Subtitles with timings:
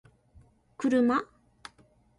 [0.77, 1.17] kuruma